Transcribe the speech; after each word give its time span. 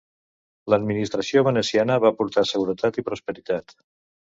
L'administració 0.73 1.45
veneciana 1.49 2.01
va 2.09 2.13
portar 2.23 2.49
seguretat 2.57 3.03
i 3.03 3.09
prosperitat. 3.13 3.83